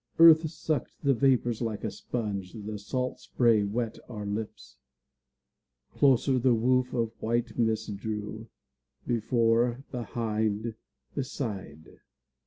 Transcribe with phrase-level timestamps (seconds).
[0.17, 4.77] Earth sucked the vapors like a sponge, The salt spray wet our lips.
[5.93, 8.47] Closer the woof of white mist drew,
[9.05, 10.73] Before, behind,
[11.13, 11.99] beside.